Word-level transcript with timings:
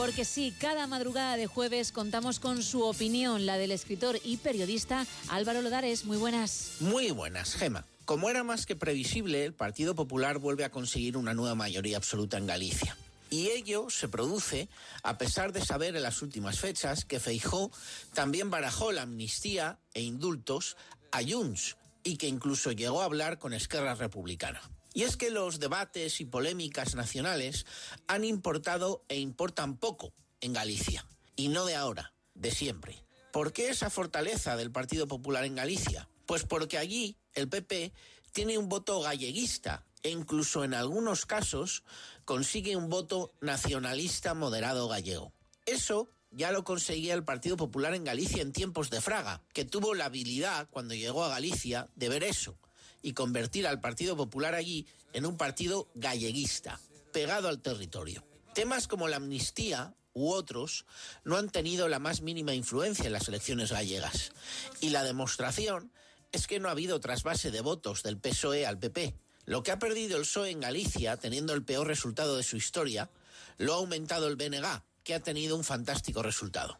Porque 0.00 0.24
sí, 0.24 0.54
cada 0.58 0.86
madrugada 0.86 1.36
de 1.36 1.46
jueves 1.46 1.92
contamos 1.92 2.40
con 2.40 2.62
su 2.62 2.84
opinión, 2.84 3.44
la 3.44 3.58
del 3.58 3.70
escritor 3.70 4.18
y 4.24 4.38
periodista 4.38 5.06
Álvaro 5.28 5.60
Lodares. 5.60 6.06
Muy 6.06 6.16
buenas. 6.16 6.76
Muy 6.80 7.10
buenas, 7.10 7.54
Gema. 7.54 7.84
Como 8.06 8.30
era 8.30 8.42
más 8.42 8.64
que 8.64 8.74
previsible, 8.74 9.44
el 9.44 9.52
Partido 9.52 9.94
Popular 9.94 10.38
vuelve 10.38 10.64
a 10.64 10.70
conseguir 10.70 11.18
una 11.18 11.34
nueva 11.34 11.54
mayoría 11.54 11.98
absoluta 11.98 12.38
en 12.38 12.46
Galicia. 12.46 12.96
Y 13.28 13.48
ello 13.50 13.90
se 13.90 14.08
produce 14.08 14.70
a 15.02 15.18
pesar 15.18 15.52
de 15.52 15.62
saber 15.62 15.94
en 15.94 16.02
las 16.02 16.22
últimas 16.22 16.58
fechas 16.58 17.04
que 17.04 17.20
Feijó 17.20 17.70
también 18.14 18.48
barajó 18.48 18.92
la 18.92 19.02
amnistía 19.02 19.80
e 19.92 20.00
indultos 20.00 20.78
a 21.12 21.20
Junts 21.22 21.76
y 22.02 22.16
que 22.16 22.28
incluso 22.28 22.72
llegó 22.72 23.02
a 23.02 23.06
hablar 23.06 23.38
con 23.38 23.52
Esquerra 23.52 23.94
Republicana. 23.94 24.60
Y 24.92 25.04
es 25.04 25.16
que 25.16 25.30
los 25.30 25.60
debates 25.60 26.20
y 26.20 26.24
polémicas 26.24 26.94
nacionales 26.94 27.66
han 28.06 28.24
importado 28.24 29.04
e 29.08 29.18
importan 29.18 29.76
poco 29.76 30.12
en 30.40 30.52
Galicia. 30.52 31.06
Y 31.36 31.48
no 31.48 31.64
de 31.64 31.76
ahora, 31.76 32.12
de 32.34 32.50
siempre. 32.50 33.04
¿Por 33.32 33.52
qué 33.52 33.68
esa 33.68 33.90
fortaleza 33.90 34.56
del 34.56 34.72
Partido 34.72 35.06
Popular 35.06 35.44
en 35.44 35.54
Galicia? 35.54 36.08
Pues 36.26 36.44
porque 36.44 36.78
allí 36.78 37.16
el 37.34 37.48
PP 37.48 37.92
tiene 38.32 38.58
un 38.58 38.68
voto 38.68 39.00
galleguista 39.00 39.84
e 40.02 40.10
incluso 40.10 40.64
en 40.64 40.74
algunos 40.74 41.26
casos 41.26 41.84
consigue 42.24 42.76
un 42.76 42.88
voto 42.88 43.32
nacionalista 43.40 44.34
moderado 44.34 44.88
gallego. 44.88 45.32
Eso 45.66 46.10
ya 46.30 46.52
lo 46.52 46.64
conseguía 46.64 47.14
el 47.14 47.24
Partido 47.24 47.56
Popular 47.56 47.94
en 47.94 48.04
Galicia 48.04 48.42
en 48.42 48.52
tiempos 48.52 48.90
de 48.90 49.00
Fraga, 49.00 49.42
que 49.52 49.64
tuvo 49.64 49.94
la 49.94 50.06
habilidad 50.06 50.68
cuando 50.70 50.94
llegó 50.94 51.24
a 51.24 51.28
Galicia 51.28 51.88
de 51.96 52.08
ver 52.08 52.22
eso 52.22 52.58
y 53.02 53.12
convertir 53.12 53.66
al 53.66 53.80
Partido 53.80 54.16
Popular 54.16 54.54
allí 54.54 54.86
en 55.12 55.26
un 55.26 55.36
partido 55.36 55.88
galleguista, 55.94 56.80
pegado 57.12 57.48
al 57.48 57.60
territorio. 57.60 58.24
Temas 58.54 58.86
como 58.86 59.08
la 59.08 59.16
amnistía 59.16 59.94
u 60.12 60.30
otros 60.30 60.86
no 61.24 61.36
han 61.36 61.50
tenido 61.50 61.88
la 61.88 61.98
más 61.98 62.20
mínima 62.20 62.54
influencia 62.54 63.06
en 63.06 63.12
las 63.12 63.28
elecciones 63.28 63.72
gallegas. 63.72 64.32
Y 64.80 64.90
la 64.90 65.02
demostración 65.02 65.92
es 66.32 66.46
que 66.46 66.60
no 66.60 66.68
ha 66.68 66.72
habido 66.72 67.00
trasvase 67.00 67.50
de 67.50 67.60
votos 67.60 68.02
del 68.02 68.18
PSOE 68.18 68.66
al 68.66 68.78
PP. 68.78 69.14
Lo 69.46 69.62
que 69.62 69.72
ha 69.72 69.78
perdido 69.78 70.16
el 70.16 70.22
PSOE 70.22 70.50
en 70.50 70.60
Galicia, 70.60 71.16
teniendo 71.16 71.54
el 71.54 71.64
peor 71.64 71.86
resultado 71.86 72.36
de 72.36 72.42
su 72.42 72.56
historia, 72.56 73.10
lo 73.56 73.74
ha 73.74 73.76
aumentado 73.76 74.28
el 74.28 74.36
BNG, 74.36 74.82
que 75.10 75.16
ha 75.16 75.20
tenido 75.20 75.56
un 75.56 75.64
fantástico 75.64 76.22
resultado. 76.22 76.78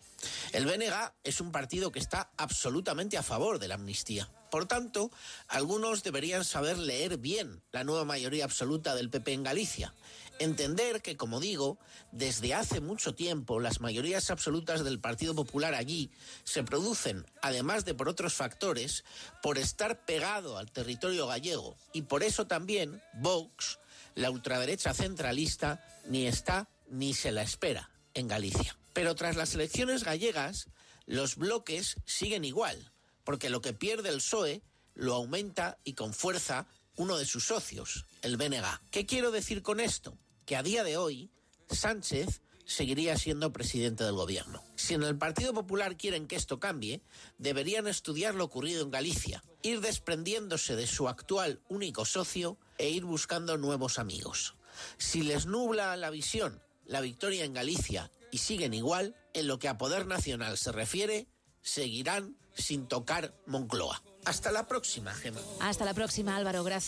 El 0.52 0.64
BNG 0.64 0.94
es 1.24 1.40
un 1.40 1.50
partido 1.50 1.90
que 1.90 1.98
está 1.98 2.30
absolutamente 2.36 3.18
a 3.18 3.24
favor 3.24 3.58
de 3.58 3.66
la 3.66 3.74
amnistía. 3.74 4.30
Por 4.52 4.66
tanto, 4.66 5.10
algunos 5.48 6.04
deberían 6.04 6.44
saber 6.44 6.78
leer 6.78 7.18
bien 7.18 7.60
la 7.72 7.82
nueva 7.82 8.04
mayoría 8.04 8.44
absoluta 8.44 8.94
del 8.94 9.10
PP 9.10 9.32
en 9.32 9.42
Galicia. 9.42 9.94
Entender 10.38 11.02
que, 11.02 11.16
como 11.16 11.40
digo, 11.40 11.80
desde 12.12 12.54
hace 12.54 12.80
mucho 12.80 13.16
tiempo 13.16 13.58
las 13.58 13.80
mayorías 13.80 14.30
absolutas 14.30 14.84
del 14.84 15.00
Partido 15.00 15.34
Popular 15.34 15.74
allí 15.74 16.12
se 16.44 16.62
producen, 16.62 17.26
además 17.42 17.84
de 17.84 17.94
por 17.94 18.08
otros 18.08 18.34
factores, 18.34 19.02
por 19.42 19.58
estar 19.58 20.04
pegado 20.04 20.56
al 20.56 20.70
territorio 20.70 21.26
gallego. 21.26 21.76
Y 21.92 22.02
por 22.02 22.22
eso 22.22 22.46
también 22.46 23.02
Vox, 23.14 23.80
la 24.14 24.30
ultraderecha 24.30 24.94
centralista, 24.94 25.84
ni 26.06 26.28
está 26.28 26.68
ni 26.90 27.12
se 27.12 27.32
la 27.32 27.42
espera 27.42 27.89
en 28.14 28.28
Galicia. 28.28 28.76
Pero 28.92 29.14
tras 29.14 29.36
las 29.36 29.54
elecciones 29.54 30.04
gallegas, 30.04 30.68
los 31.06 31.36
bloques 31.36 31.96
siguen 32.04 32.44
igual, 32.44 32.92
porque 33.24 33.50
lo 33.50 33.60
que 33.60 33.72
pierde 33.72 34.08
el 34.08 34.16
PSOE 34.16 34.62
lo 34.94 35.14
aumenta 35.14 35.78
y 35.84 35.94
con 35.94 36.12
fuerza 36.12 36.66
uno 36.96 37.16
de 37.16 37.24
sus 37.24 37.46
socios, 37.46 38.06
el 38.22 38.36
BNG. 38.36 38.80
¿Qué 38.90 39.06
quiero 39.06 39.30
decir 39.30 39.62
con 39.62 39.80
esto? 39.80 40.18
Que 40.44 40.56
a 40.56 40.62
día 40.62 40.84
de 40.84 40.96
hoy, 40.96 41.30
Sánchez 41.70 42.42
seguiría 42.66 43.16
siendo 43.16 43.52
presidente 43.52 44.04
del 44.04 44.14
gobierno. 44.14 44.62
Si 44.76 44.94
en 44.94 45.02
el 45.02 45.16
Partido 45.16 45.52
Popular 45.52 45.96
quieren 45.96 46.26
que 46.26 46.36
esto 46.36 46.60
cambie, 46.60 47.02
deberían 47.38 47.86
estudiar 47.86 48.34
lo 48.34 48.44
ocurrido 48.44 48.82
en 48.82 48.90
Galicia, 48.90 49.42
ir 49.62 49.80
desprendiéndose 49.80 50.76
de 50.76 50.86
su 50.86 51.08
actual 51.08 51.60
único 51.68 52.04
socio 52.04 52.58
e 52.78 52.90
ir 52.90 53.04
buscando 53.04 53.56
nuevos 53.56 53.98
amigos. 53.98 54.54
Si 54.98 55.22
les 55.22 55.46
nubla 55.46 55.96
la 55.96 56.10
visión 56.10 56.62
la 56.90 57.00
victoria 57.00 57.44
en 57.44 57.54
Galicia 57.54 58.10
y 58.32 58.38
siguen 58.38 58.74
igual, 58.74 59.14
en 59.32 59.46
lo 59.46 59.58
que 59.58 59.68
a 59.68 59.78
poder 59.78 60.06
nacional 60.06 60.58
se 60.58 60.72
refiere, 60.72 61.28
seguirán 61.62 62.36
sin 62.54 62.88
tocar 62.88 63.32
Moncloa. 63.46 64.02
Hasta 64.24 64.50
la 64.50 64.66
próxima, 64.66 65.14
Gemma. 65.14 65.40
Hasta 65.60 65.84
la 65.84 65.94
próxima, 65.94 66.36
Álvaro. 66.36 66.64
Gracias. 66.64 66.78